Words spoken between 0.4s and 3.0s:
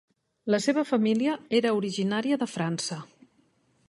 La seva família era originària de França.